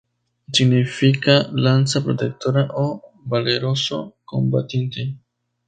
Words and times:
Significa 0.51 1.47
"lanza 1.53 2.03
protectora" 2.03 2.69
o 2.73 3.03
"valeroso 3.23 4.15
combatiente". 4.25 5.19